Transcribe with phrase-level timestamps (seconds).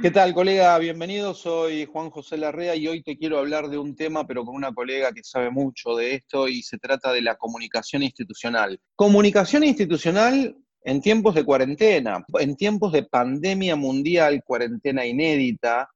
[0.00, 0.78] ¿Qué tal, colega?
[0.78, 4.54] Bienvenido, soy Juan José Larrea y hoy te quiero hablar de un tema, pero con
[4.54, 8.80] una colega que sabe mucho de esto y se trata de la comunicación institucional.
[8.96, 15.88] Comunicación institucional en tiempos de cuarentena, en tiempos de pandemia mundial, cuarentena inédita,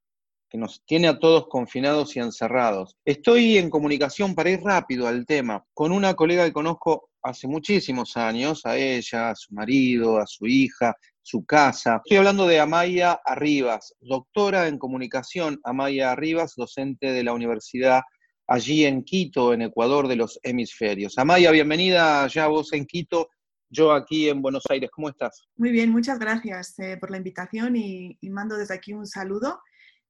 [0.48, 2.96] que nos tiene a todos confinados y encerrados.
[3.04, 8.16] Estoy en comunicación para ir rápido al tema con una colega que conozco hace muchísimos
[8.16, 10.94] años, a ella, a su marido, a su hija,
[11.26, 11.96] su casa.
[12.04, 18.02] Estoy hablando de Amaya Arribas, doctora en comunicación, Amaya Arribas, docente de la universidad
[18.46, 21.18] allí en Quito, en Ecuador, de los hemisferios.
[21.18, 23.30] Amaya, bienvenida ya vos en Quito,
[23.68, 24.88] yo aquí en Buenos Aires.
[24.92, 25.48] ¿Cómo estás?
[25.56, 29.60] Muy bien, muchas gracias eh, por la invitación y, mando desde aquí un saludo.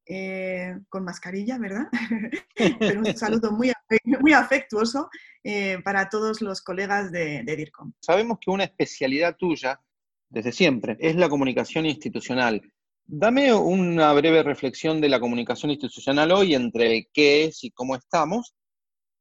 [0.09, 1.89] Eh, con mascarilla, ¿verdad?
[2.79, 3.73] Pero un saludo muy,
[4.21, 5.09] muy afectuoso
[5.43, 7.93] eh, para todos los colegas de, de DIRCOM.
[8.01, 9.81] Sabemos que una especialidad tuya
[10.29, 12.61] desde siempre, es la comunicación institucional.
[13.05, 18.55] Dame una breve reflexión de la comunicación institucional hoy entre qué es y cómo estamos,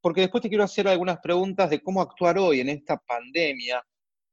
[0.02, 3.84] porque después te quiero hacer algunas preguntas de cómo actuar hoy en esta pandemia,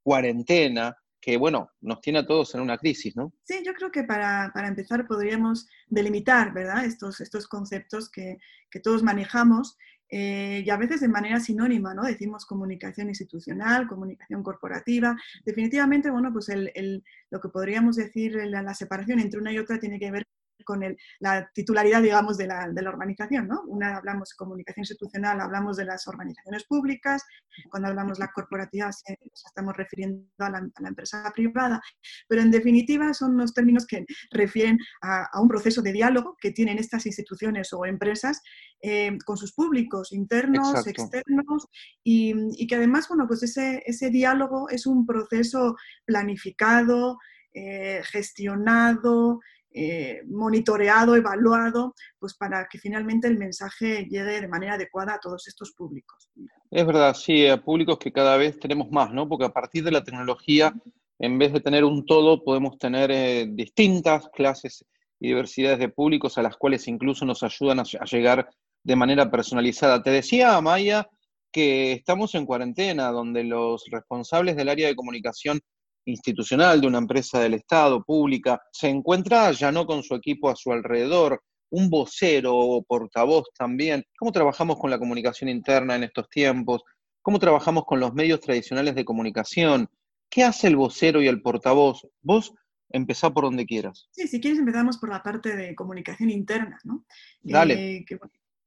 [0.03, 3.33] cuarentena, que bueno, nos tiene a todos en una crisis, ¿no?
[3.45, 6.85] Sí, yo creo que para, empezar podríamos delimitar, ¿verdad?
[6.85, 8.39] Estos, estos conceptos que,
[8.71, 9.77] que todos manejamos
[10.15, 12.03] eh, y a veces de manera sinónima, ¿no?
[12.03, 15.17] Decimos comunicación institucional, comunicación corporativa.
[15.43, 19.79] Definitivamente, bueno, pues el, lo que podríamos decir, la, la separación entre una y otra
[19.79, 20.27] tiene que ver
[20.65, 20.83] con
[21.21, 23.49] la titularidad, digamos, de la, de la, organización.
[23.49, 23.63] ¿no?
[23.67, 27.25] Una hablamos de comunicación institucional, hablamos de las organizaciones públicas,
[27.71, 31.81] cuando hablamos de la corporativa nos estamos refiriendo a la, empresa privada,
[32.29, 36.79] pero en definitiva son los términos que refieren a, un proceso de diálogo que tienen
[36.79, 38.43] estas instituciones o empresas
[38.83, 41.69] eh, con sus públicos internos, externos,
[42.03, 47.19] y, y, que además, bueno, pues ese, ese diálogo es un proceso planificado,
[47.55, 49.41] eh, gestionado,
[49.75, 55.47] eh, monitoreado, evaluado, pues para que finalmente el mensaje llegue de manera adecuada a todos
[55.49, 56.31] estos públicos.
[56.71, 59.29] Es verdad, sí, a públicos que cada vez tenemos más, ¿no?
[59.29, 60.75] Porque a partir de la tecnología,
[61.19, 64.85] en vez de tener un todo, podemos tener eh, distintas clases
[65.21, 68.49] y diversidades de públicos a las cuales incluso nos ayudan a, a llegar
[68.83, 70.03] de manera personalizada.
[70.03, 71.09] Te decía, Maya,
[71.53, 75.61] que estamos en cuarentena, donde los responsables del área de comunicación
[76.05, 80.57] institucional de una empresa del Estado, pública, se encuentra ya no con su equipo a
[80.57, 84.05] su alrededor, un vocero o portavoz también.
[84.19, 86.83] ¿Cómo trabajamos con la comunicación interna en estos tiempos?
[87.23, 89.89] ¿Cómo trabajamos con los medios tradicionales de comunicación?
[90.29, 92.07] ¿Qué hace el vocero y el portavoz?
[92.21, 92.53] Vos
[92.91, 94.09] empezá por donde quieras.
[94.11, 97.05] Sí, si quieres empezamos por la parte de comunicación interna, ¿no?
[97.41, 97.97] Dale.
[97.97, 98.05] Eh,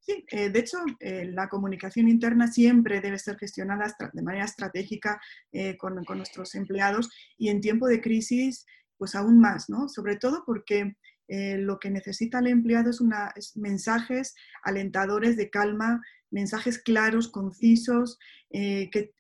[0.06, 5.20] Sí, eh, de hecho, eh, la comunicación interna siempre debe ser gestionada de manera estratégica
[5.52, 8.68] eh, con, nuestros empleados y en tiempo de crisis,
[8.98, 9.90] pues aún más, ¿no?
[9.90, 10.96] Sobre todo porque
[11.28, 16.00] lo que necesita el empleado es, una, es mensajes alentadores de calma,
[16.36, 18.20] mensajes claros, concisos,
[18.50, 19.14] eh, que,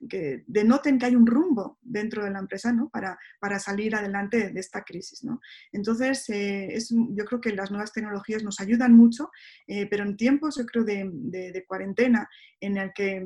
[0.48, 2.90] denoten que hay un rumbo dentro de la empresa ¿no?
[2.90, 5.24] para, para salir adelante de esta crisis.
[5.24, 5.40] ¿no?
[5.72, 9.30] Entonces, eh, es, yo creo que las nuevas tecnologías nos ayudan mucho,
[9.66, 12.28] eh, pero en tiempos, yo creo, de, cuarentena,
[12.60, 13.26] en el que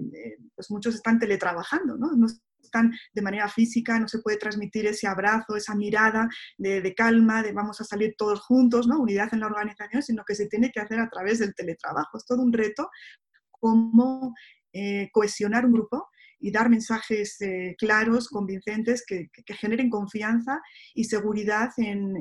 [0.56, 2.11] pues muchos están teletrabajando, ¿no?
[2.16, 2.27] no
[2.61, 7.41] están de manera física, no se puede transmitir ese abrazo, esa mirada de, de, calma,
[7.41, 9.00] de vamos a salir todos juntos, ¿no?
[9.00, 12.17] unidad en la organización, sino que se tiene que hacer a través del teletrabajo.
[12.17, 12.89] Es todo un reto
[13.59, 14.33] cómo
[14.73, 16.07] eh, cohesionar un grupo
[16.39, 20.61] y dar mensajes eh, claros, convincentes, que, generen confianza
[20.93, 22.13] y seguridad en,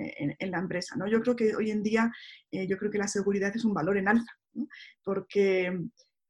[0.50, 0.96] la empresa.
[0.96, 1.06] ¿no?
[1.06, 2.10] Yo creo que hoy en día,
[2.50, 4.32] eh, yo creo que la seguridad es un valor en alza,
[5.04, 5.72] porque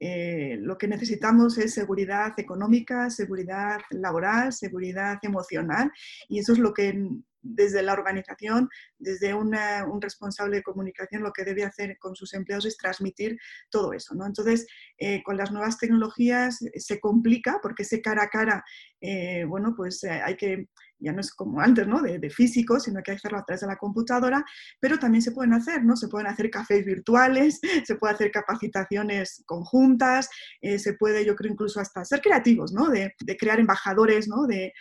[0.01, 5.91] lo que necesitamos es seguridad económica, seguridad laboral, seguridad emocional,
[6.29, 6.95] y eso es lo que
[7.49, 9.53] desde la organización, desde un
[10.01, 13.39] responsable de comunicación, lo que debe hacer con sus empleados es transmitir
[13.71, 14.15] todo eso.
[14.15, 14.27] ¿no?
[14.27, 14.67] Entonces,
[14.99, 18.65] eh, con las nuevas tecnologías eh, se complica porque ese cara a cara,
[19.01, 22.03] eh, bueno, pues hay que ya no es como antes, ¿no?
[22.03, 24.45] De, físico, sino que hay que hacerlo a través de la computadora,
[24.81, 25.97] pero también se pueden hacer, ¿no?
[25.97, 30.29] Se pueden hacer cafés virtuales, se puede hacer capacitaciones conjuntas,
[30.61, 32.89] eh, se puede, yo creo, incluso hasta ser creativos, ¿no?
[32.89, 34.47] De, crear embajadores, ¿no?
[34.47, 34.73] De,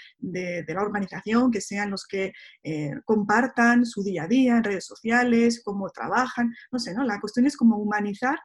[0.68, 2.34] la organización, que sean los que
[2.64, 7.04] eh, compartan su día a día en redes sociales, cómo trabajan, no sé, ¿no?
[7.04, 8.38] La cuestión es como humanizar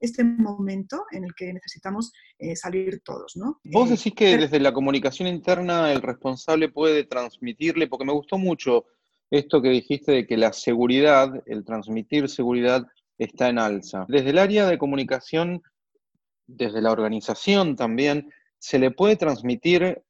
[0.00, 3.36] este momento en el que necesitamos eh, salir todos.
[3.36, 3.60] ¿no?
[3.64, 8.38] Vos eh, decís que desde la comunicación interna el responsable puede transmitirle, porque me gustó
[8.38, 8.86] mucho
[9.30, 12.86] esto que dijiste de que la seguridad, el transmitir seguridad
[13.18, 14.06] está en alza.
[14.08, 15.62] Desde el área de comunicación,
[16.46, 20.02] desde la organización también, se le puede transmitir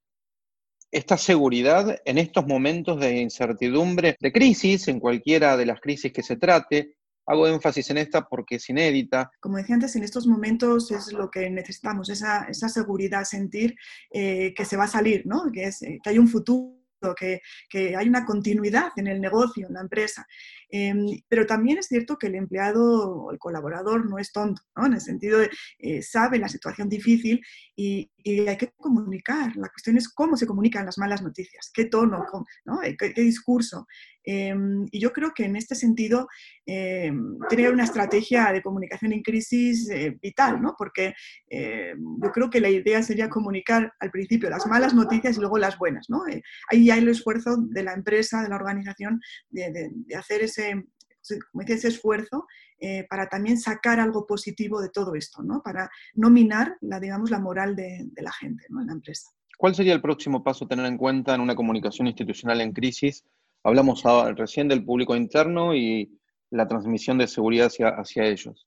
[0.90, 6.22] esta seguridad en estos momentos de incertidumbre, de crisis, en cualquiera de las crisis que
[6.22, 6.96] se trate.
[7.30, 9.30] Hago énfasis en esta porque es inédita.
[9.38, 13.76] Como decía antes, en estos momentos es lo que necesitamos, esa, seguridad, sentir
[14.10, 15.44] eh, que se va a salir, ¿no?
[15.52, 16.74] que, es, eh, que hay un futuro
[17.16, 20.26] que, que, hay una continuidad en el negocio, en la empresa.
[20.70, 24.86] Em, pero también es cierto que el empleado o el colaborador no es tonto, ¿no?
[24.86, 27.40] en el sentido de eh, sabe la situación difícil
[27.74, 28.10] y,
[28.46, 29.56] hay que comunicar.
[29.56, 32.26] La cuestión es cómo se comunican las malas noticias, qué tono,
[32.66, 32.82] ¿no?
[32.82, 33.86] Eh, ¿Qué, discurso.
[34.22, 36.28] Em, y yo creo que en este sentido
[36.66, 40.74] em, tiene una estrategia de comunicación en crisis eh, vital, ¿no?
[40.76, 41.14] porque
[41.50, 45.78] yo creo que la idea sería comunicar al principio las malas noticias y luego las
[45.78, 46.10] buenas.
[46.10, 46.22] ¿no?
[46.70, 49.18] ahí hay el esfuerzo de la empresa, de la organización,
[49.48, 52.46] de hacer ese ese, esfuerzo
[52.78, 55.62] eh, para también sacar algo positivo de todo esto, ¿no?
[55.62, 59.28] para no minar la, digamos, la moral de, la gente en la empresa.
[59.56, 63.24] ¿Cuál sería el próximo paso a tener en cuenta en una comunicación institucional en crisis?
[63.62, 64.02] Hablamos
[64.36, 66.18] recién del público interno y
[66.50, 68.66] la transmisión de seguridad hacia, ellos.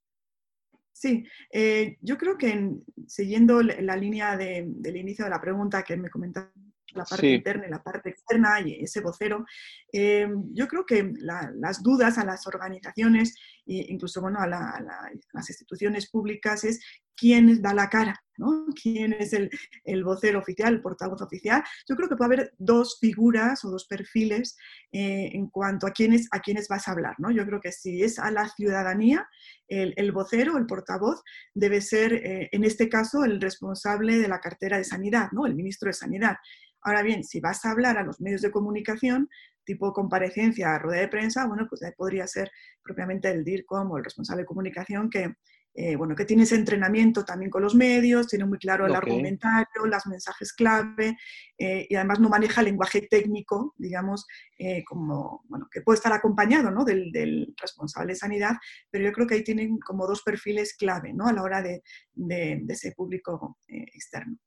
[0.91, 2.75] Sí, eh, yo creo que
[3.07, 6.51] siguiendo la línea del inicio de la pregunta que me comentaste
[6.93, 9.45] la parte interna y la parte externa y ese vocero.
[9.91, 13.35] Eh, yo creo que las dudas a las organizaciones
[13.65, 16.79] e incluso bueno, a, las instituciones públicas es
[17.15, 18.65] quién da la cara, ¿no?
[18.81, 19.49] quién es el,
[19.83, 21.63] el, vocero oficial, el portavoz oficial.
[21.87, 24.57] Yo creo que puede haber dos figuras o dos perfiles
[24.91, 27.15] eh, en cuanto a quiénes, a quiénes vas a hablar.
[27.19, 27.31] ¿no?
[27.31, 29.27] Yo creo que si es a la ciudadanía,
[29.67, 31.21] el, el vocero, el portavoz,
[31.53, 35.45] debe ser, eh, en este caso, el responsable de la cartera de sanidad, ¿no?
[35.45, 36.35] el ministro de Sanidad.
[36.83, 39.29] Ahora bien, si vas a hablar a los medios de comunicación,
[39.63, 42.51] tipo comparecencia, rueda de prensa, bueno, pues ahí podría ser
[42.83, 45.35] propiamente el DIRCOM o el responsable de comunicación que,
[45.75, 49.85] eh, bueno, que tiene ese entrenamiento también con los medios, tiene muy claro el argumentario,
[49.85, 51.17] los mensajes clave
[51.57, 54.27] eh, y además no maneja el lenguaje técnico, digamos,
[54.59, 56.83] eh, como, bueno, que puede estar acompañado ¿no?
[56.83, 58.55] del, responsable de sanidad,
[58.91, 61.27] pero yo creo que ahí tienen como dos perfiles clave ¿no?
[61.27, 61.81] a la hora de,
[62.13, 64.37] de ese público externo.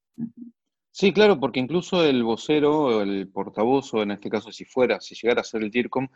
[0.98, 5.14] Sí, claro, porque incluso el vocero, el portavoz, o en este caso si fuera, si
[5.14, 6.08] llegara a ser el TIRCOM,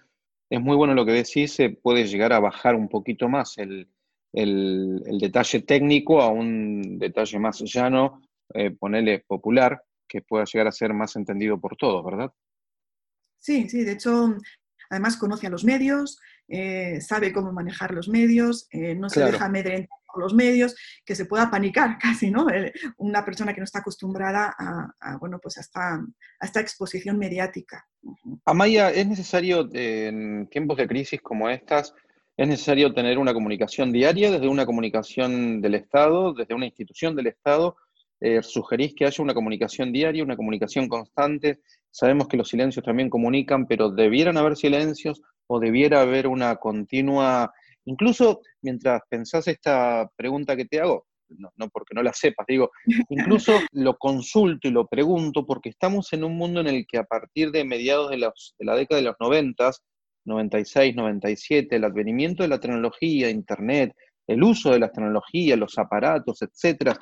[0.48, 3.90] es muy bueno lo que decís, se puede llegar a bajar un poquito más el,
[4.32, 8.22] detalle técnico a un detalle más llano,
[8.54, 12.32] eh, ponerle popular, que pueda llegar a ser más entendido por todos, ¿verdad?
[13.38, 14.38] Sí, sí, de hecho,
[14.90, 19.46] además conoce a los medios, eh, sabe cómo manejar los medios, eh, no se deja
[19.46, 22.46] amedrentar por los medios, que se pueda panicar casi, ¿no?
[22.98, 25.60] una persona que no está acostumbrada a, bueno, pues a
[26.40, 27.86] esta, exposición mediática.
[28.44, 31.94] Amaya, ¿es necesario en tiempos de crisis como estas,
[32.36, 37.28] es necesario tener una comunicación diaria desde una comunicación del Estado, desde una institución del
[37.28, 37.76] Estado?
[38.20, 41.60] Eh, ¿Sugerís que haya una comunicación diaria, una comunicación constante?
[41.90, 47.52] Sabemos que los silencios también comunican, pero ¿debieran haber silencios o debiera haber una continua,
[47.84, 52.70] incluso mientras pensás esta pregunta que te hago, no, porque no la sepas, digo,
[53.08, 57.04] incluso lo consulto y lo pregunto porque estamos en un mundo en el que a
[57.04, 59.70] partir de mediados de, de la década de los 90,
[60.24, 63.92] 96, 97, el advenimiento de la tecnología, Internet,
[64.26, 66.96] el uso de las tecnologías, los aparatos, etcétera,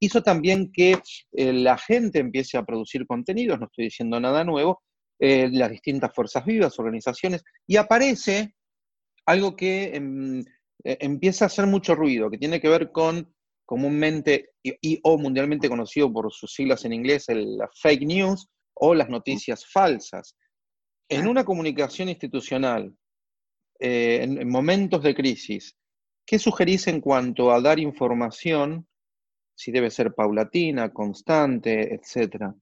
[0.00, 0.98] hizo también que
[1.32, 4.82] eh, la gente empiece a producir contenidos, no estoy diciendo nada nuevo,
[5.20, 8.54] eh, las distintas fuerzas vivas, organizaciones, y aparece
[9.26, 10.40] algo que em,
[10.84, 13.34] e, empieza a hacer mucho ruido, que tiene que ver con
[13.68, 18.94] comúnmente y, o mundialmente conocido por sus siglas en inglés, el, la fake news o
[18.94, 20.34] las noticias falsas.
[21.10, 22.96] En una comunicación institucional,
[23.78, 25.76] eh, en, momentos de crisis,
[26.26, 28.87] ¿qué sugerís en cuanto a dar información,
[29.58, 32.54] si debe ser paulatina, constante, etcétera?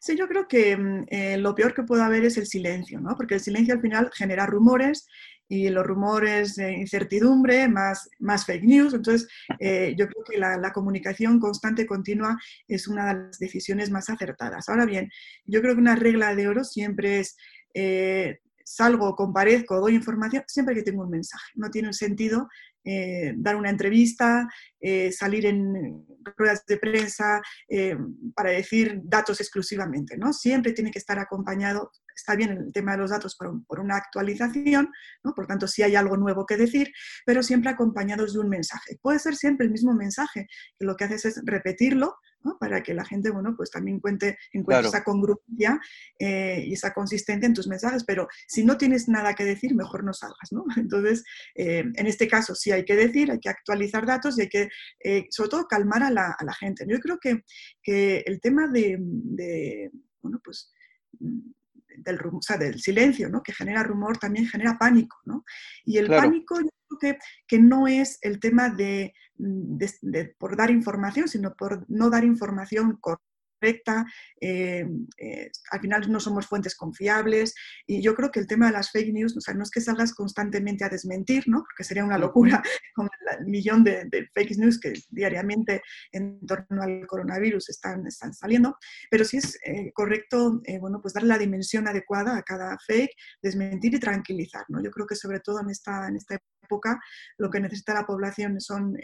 [0.00, 3.14] Sí, yo creo que mm, eh, lo peor que puede haber es el silencio, ¿no?
[3.16, 5.06] porque el silencio al final genera rumores
[5.46, 8.94] y los rumores de incertidumbre, más, más fake news.
[8.94, 9.28] Entonces,
[9.58, 14.68] eh, yo creo que la, comunicación constante, continua, es una de las decisiones más acertadas.
[14.68, 15.10] Ahora bien,
[15.44, 17.36] yo creo que una regla de oro siempre es
[17.74, 18.38] eh,
[18.70, 21.50] salgo, comparezco, doy información, siempre que tengo un mensaje.
[21.56, 22.48] No tiene sentido
[22.84, 24.48] eh, dar una entrevista,
[24.80, 26.06] eh, salir en
[26.36, 27.96] ruedas de prensa eh,
[28.34, 30.16] para decir datos exclusivamente.
[30.16, 30.32] ¿no?
[30.32, 33.96] Siempre tiene que estar acompañado, está bien el tema de los datos por, por una
[33.96, 34.90] actualización,
[35.24, 35.34] ¿no?
[35.34, 36.92] por tanto si hay algo nuevo que decir,
[37.24, 38.98] pero siempre acompañados de un mensaje.
[39.00, 40.46] Puede ser siempre el mismo mensaje,
[40.78, 42.16] que lo que haces es repetirlo
[42.58, 45.78] para que la gente, bueno, pues también cuente, encuentre esa congruencia
[46.18, 50.04] eh, y esa consistencia en tus mensajes, pero si no tienes nada que decir, mejor
[50.04, 50.64] no salgas, ¿no?
[50.76, 51.22] Entonces,
[51.54, 54.68] eh, en este caso sí hay que decir, hay que actualizar datos y hay que,
[55.04, 56.84] eh, sobre todo, calmar a la, gente.
[56.88, 57.42] Yo creo que,
[57.82, 58.98] que el tema de,
[60.20, 60.72] bueno, pues
[62.00, 62.18] mm, del,
[62.58, 63.42] del silencio, ¿no?
[63.42, 65.18] que genera rumor, también genera pánico.
[65.24, 65.44] ¿no?
[65.84, 70.70] Y el pánico yo creo que, que, no es el tema de, de, por dar
[70.70, 73.29] información, sino por no dar información correcta
[73.60, 74.06] correcta,
[74.40, 74.86] eh,
[75.18, 77.54] eh, al final no somos fuentes confiables
[77.86, 79.80] y yo creo que el tema de las fake news, o sea, no es que
[79.80, 81.62] salgas constantemente a desmentir, ¿no?
[81.62, 82.62] porque sería una locura
[82.94, 88.76] con el millón de, fake news que diariamente en torno al coronavirus están, están saliendo,
[89.10, 93.94] pero sí es eh, correcto, bueno, pues darle la dimensión adecuada a cada fake, desmentir
[93.94, 94.82] y tranquilizar, ¿no?
[94.82, 97.00] Yo creo que sobre todo en esta, en esta época
[97.38, 98.96] lo que necesita la población son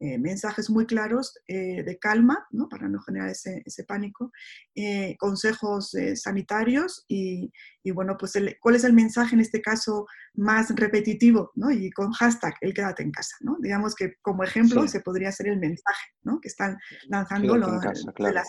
[0.00, 2.68] eh, mensajes muy claros eh, de calma, ¿no?
[2.68, 4.30] para no generar ese, pánico,
[4.76, 7.50] eh, consejos sanitarios y,
[7.92, 11.70] bueno, pues cuál es el mensaje en este caso más repetitivo ¿no?
[11.70, 13.34] y con hashtag el quédate en casa.
[13.40, 13.56] ¿no?
[13.60, 16.38] Digamos que como ejemplo se podría ser el mensaje ¿no?
[16.40, 16.78] que están
[17.08, 18.48] lanzando los, de las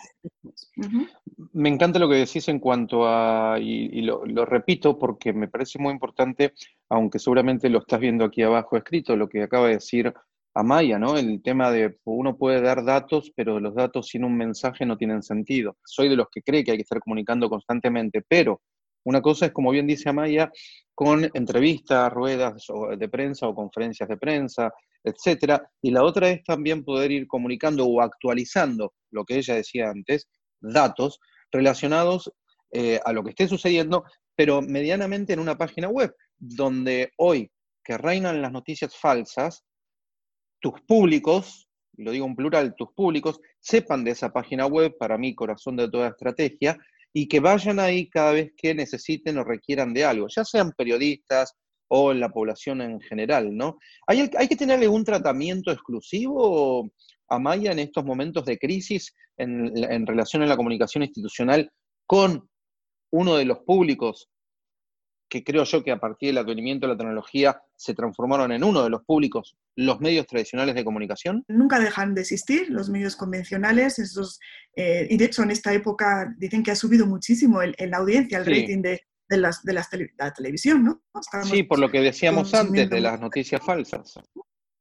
[1.54, 5.80] Me encanta lo que decís en cuanto a, y, lo, lo repito porque me parece
[5.80, 6.54] muy importante,
[6.90, 10.14] aunque seguramente lo estás viendo aquí abajo escrito, lo que acaba de decir
[10.64, 11.18] Maya, ¿no?
[11.18, 15.24] El tema de uno puede dar datos, pero los datos sin un mensaje no tienen
[15.24, 15.78] sentido.
[15.84, 18.62] Soy de los que cree que hay que estar comunicando constantemente, pero
[19.04, 20.52] una cosa es, como bien dice Amaya,
[20.94, 22.66] con entrevistas, ruedas
[22.98, 24.72] de prensa o conferencias de prensa,
[25.04, 29.90] etcétera, y la otra es también poder ir comunicando o actualizando lo que ella decía
[29.90, 30.28] antes,
[30.60, 31.20] datos
[31.52, 32.32] relacionados
[32.72, 34.04] eh, a lo que esté sucediendo,
[34.36, 37.50] pero medianamente en una página web, donde hoy
[37.84, 39.64] que reinan las noticias falsas,
[40.60, 45.18] tus públicos, y lo digo en plural, tus públicos, sepan de esa página web, para
[45.18, 46.78] mí, corazón de toda estrategia,
[47.14, 51.56] y que vayan ahí cada vez que necesiten o requieran de algo, ya sean periodistas
[51.88, 53.80] o en la población en general, ¿no?
[54.06, 56.92] ¿Hay, hay que tener algún tratamiento exclusivo,
[57.30, 61.72] a Maya, en estos momentos de crisis en, en relación a la comunicación institucional
[62.06, 62.50] con
[63.12, 64.30] uno de los públicos
[65.30, 68.84] que creo yo que a partir del advenimiento de la tecnología se transformaron en uno
[68.84, 71.46] de los públicos, los medios tradicionales de comunicación?
[71.48, 74.40] Nunca dejan de existir los medios convencionales, esos,
[74.76, 78.40] eh, y de hecho en esta época dicen que ha subido muchísimo el, la audiencia,
[78.40, 81.02] el rating de, las, de la televisión, ¿no?
[81.44, 84.20] sí, por lo que decíamos antes de las noticias falsas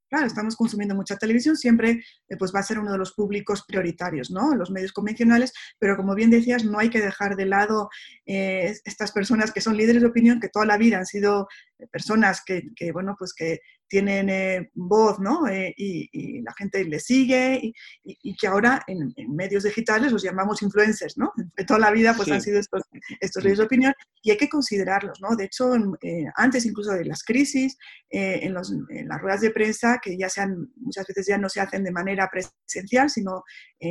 [0.09, 3.65] claro, estamos consumiendo mucha televisión, siempre eh, pues va a ser uno de los públicos
[3.67, 4.55] prioritarios, ¿no?
[4.55, 7.91] Los medios convencionales, pero como bien decías, no hay que dejar de lado
[8.27, 11.49] eh, estas personas que son líderes de opinión, que toda la vida han sido
[11.93, 15.49] personas que, bueno, pues que tienen eh, voz, ¿no?
[15.49, 17.73] Eh, y, la gente les sigue
[18.05, 21.33] y, que ahora en, medios digitales los llamamos influencers, ¿no?
[21.57, 22.83] De toda la vida pues han sido estos,
[23.21, 23.93] estos de opinión
[24.23, 25.35] y hay que considerarlos, ¿no?
[25.37, 27.77] De hecho, eh, antes incluso de las crisis,
[28.11, 31.61] en, los, en, las ruedas de prensa, que ya sean, muchas veces ya no se
[31.61, 33.43] hacen de manera presencial, sino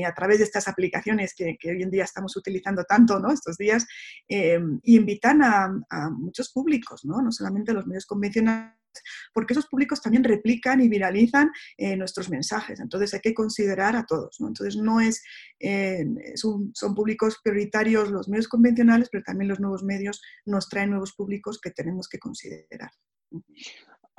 [0.06, 3.32] a través de estas aplicaciones que, hoy en día estamos utilizando tanto, ¿no?
[3.32, 3.86] Estos días,
[4.28, 7.22] y invitan a, a muchos públicos, ¿no?
[7.22, 8.77] No solamente los medios convencionales,
[9.34, 12.80] porque esos públicos también replican y viralizan eh, nuestros mensajes.
[12.80, 14.38] Entonces hay que considerar a todos.
[14.40, 15.24] Entonces no es,
[15.60, 21.14] eh, son, públicos prioritarios los medios convencionales, pero también los nuevos medios nos traen nuevos
[21.14, 22.92] públicos que tenemos que considerar.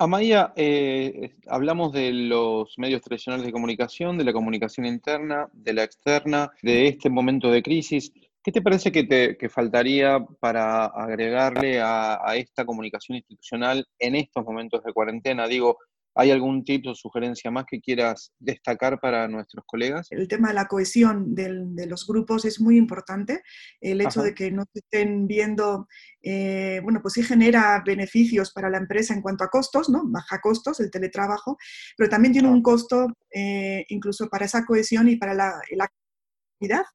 [0.01, 5.83] Amaya, eh, hablamos de los medios tradicionales de comunicación, de la comunicación interna, de la
[5.83, 8.13] externa, de este momento de crisis.
[8.49, 14.83] ¿Qué te parece que, te, faltaría para agregarle a, esta comunicación institucional en estos momentos
[14.83, 15.45] de cuarentena?
[15.45, 15.77] Digo,
[16.15, 20.07] ¿hay algún tipo o sugerencia más que quieras destacar para nuestros colegas?
[20.09, 23.43] El tema de la cohesión de los grupos es muy importante.
[23.79, 25.87] El hecho de que no se estén viendo,
[26.23, 30.01] eh, bueno, pues sí genera beneficios para la empresa en cuanto a costos, ¿no?
[30.05, 31.55] Baja costos el teletrabajo,
[31.95, 35.53] pero también tiene un costo eh, incluso para esa cohesión y para la,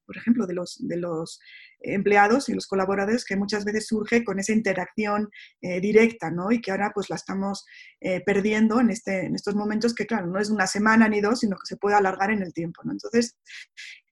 [0.05, 1.39] por ejemplo, de los, de los
[1.79, 5.29] empleados y los colaboradores que muchas veces surge con esa interacción
[5.61, 6.51] eh, directa, ¿no?
[6.51, 7.65] Y que ahora pues la estamos
[7.99, 11.39] eh, perdiendo en, este, en estos momentos que, claro, no es una semana ni dos,
[11.39, 12.91] sino que se puede alargar en el tiempo, ¿no?
[12.91, 13.37] Entonces,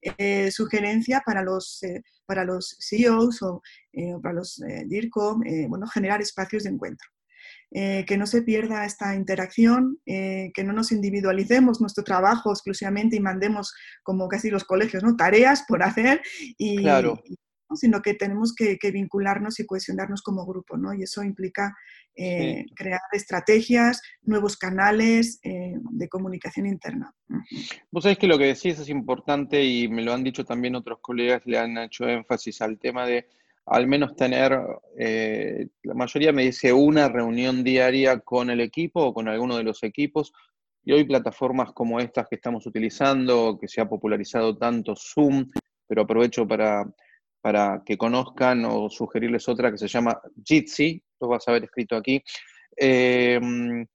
[0.01, 1.81] eh, sugerencia para los,
[2.25, 3.61] para los CEOs o
[4.21, 7.12] para los DIRCOM, bueno, generar espacios de encuentro.
[7.75, 13.15] Eh, que no se pierda esta interacción, eh, que no nos individualicemos nuestro trabajo exclusivamente
[13.15, 15.15] y mandemos, como casi los colegios, ¿no?
[15.15, 16.21] tareas por hacer,
[16.59, 16.85] y,
[17.73, 20.93] sino que tenemos que, vincularnos y cohesionarnos como grupo, ¿no?
[20.93, 21.75] y eso implica
[22.15, 27.11] eh, crear estrategias, nuevos canales de comunicación interna.
[27.89, 30.99] Vos sabés que lo que decís es importante y me lo han dicho también otros
[31.01, 33.27] colegas, le han hecho énfasis al tema de
[33.65, 34.59] al menos tener,
[34.97, 39.63] eh, la mayoría me dice una reunión diaria con el equipo o con alguno de
[39.63, 40.33] los equipos.
[40.83, 45.49] Y hoy plataformas como estas que estamos utilizando, que se ha popularizado tanto Zoom,
[45.87, 46.85] pero aprovecho para,
[47.39, 51.95] para que conozcan o sugerirles otra que se llama Jitsi, lo vas a ver escrito
[51.95, 52.21] aquí.
[52.75, 53.85] Em,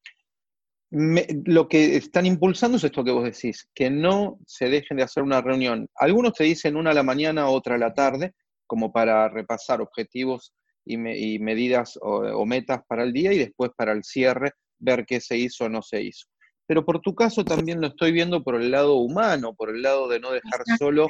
[0.90, 5.22] lo que están impulsando es esto que vos decís, que no se dejen de hacer
[5.22, 5.88] una reunión.
[5.94, 8.34] Algunos te dicen una a la mañana, otra a la tarde,
[8.68, 14.04] como para repasar objetivos y, medidas o, metas para el día y después para el
[14.04, 16.26] cierre, ver qué se hizo o no se hizo.
[16.66, 20.08] Pero por tu caso también lo estoy viendo por el lado humano, por el lado
[20.08, 21.08] de no dejar solo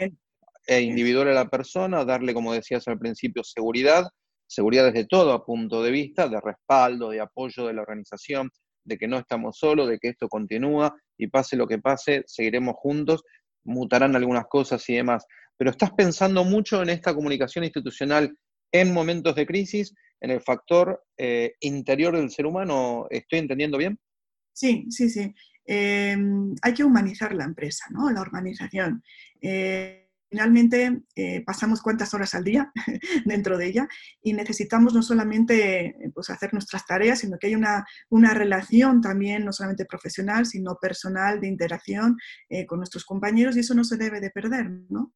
[0.67, 4.09] e individual a la persona, darle, como decías al principio, seguridad,
[4.47, 8.51] seguridad desde todo punto de vista, de respaldo, de apoyo de la organización,
[8.85, 12.75] de que no estamos solos, de que esto continúa y pase lo que pase, seguiremos
[12.77, 13.23] juntos,
[13.65, 15.27] mutarán algunas cosas y demás.
[15.59, 18.35] Pero estás pensando mucho en esta comunicación institucional
[18.73, 23.99] en momentos de crisis, en el factor eh, interior del ser humano, ¿estoy entendiendo bien?
[24.53, 25.35] Sí, sí, sí.
[25.65, 28.11] Em, hay que humanizar la empresa, ¿no?
[28.11, 29.03] La organización.
[29.41, 32.73] Eh, finalmente eh, pasamos cuántas horas al día
[33.25, 33.89] dentro de ella
[34.23, 39.01] y necesitamos no solamente eh, pues, hacer nuestras tareas, sino que hay una, una, relación
[39.01, 42.17] también, no solamente profesional, sino personal, de interacción
[42.49, 44.71] eh, con nuestros compañeros y eso no se debe de perder.
[44.89, 45.15] ¿no?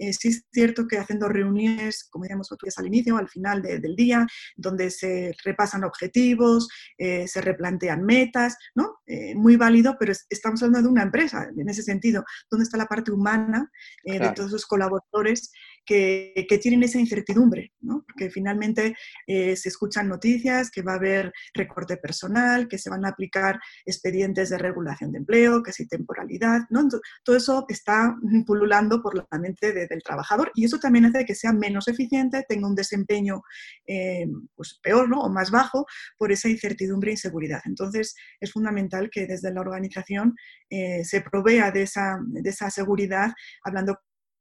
[0.00, 3.94] Eh, sí es cierto que haciendo reuniones, como decíamos nosotros al inicio, al final del
[3.94, 4.26] día,
[4.56, 9.00] donde se repasan objetivos, eh, se replantean metas, ¿no?
[9.06, 12.24] Eh, muy válido, pero estamos hablando de una empresa en ese sentido.
[12.50, 13.70] ¿Dónde está la parte humana
[14.04, 15.52] de todos esos colaboradores
[15.94, 17.72] que, tienen esa incertidumbre?
[17.80, 18.04] ¿no?
[18.32, 18.94] Finalmente
[19.26, 24.50] se escuchan noticias que va a haber recorte personal, que se van a aplicar expedientes
[24.50, 26.86] de regulación de empleo, que si temporalidad, ¿no?
[27.24, 28.16] todo eso está
[28.46, 32.44] pululando por la mente de del trabajador y eso también hace que sea menos eficiente,
[32.48, 33.42] tenga un desempeño
[33.86, 35.20] eh, pues peor ¿no?
[35.20, 37.60] o más bajo por esa incertidumbre e inseguridad.
[37.64, 40.34] Entonces es fundamental que desde la organización
[40.70, 43.32] eh, se provea de esa, de esa seguridad
[43.64, 43.98] hablando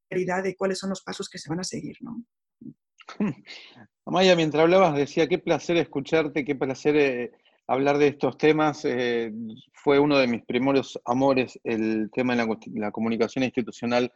[0.09, 1.97] claridad de cuáles son los pasos que se van a seguir.
[2.01, 2.23] ¿no?
[4.05, 7.31] Amaya, mientras hablabas decía, qué placer escucharte, qué placer eh,
[7.69, 8.83] hablar de estos temas.
[8.83, 9.31] Eh,
[9.73, 14.11] fue uno de mis primeros amores el tema de la, comunicación institucional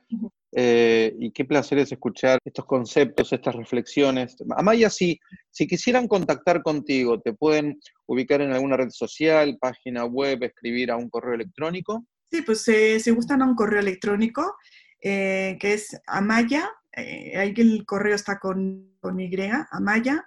[0.51, 4.35] eh, y qué placer es escuchar estos conceptos, estas reflexiones.
[4.57, 5.19] Amaya, si,
[5.51, 10.97] si quisieran contactar contigo, ¿te pueden ubicar en alguna red social, página web, escribir a
[10.97, 12.05] un correo electrónico?
[12.31, 14.55] Sí, pues eh, se gustan a un correo electrónico
[15.03, 19.29] que es amaya, ahí el correo está con, con Y,
[19.71, 20.25] amaya,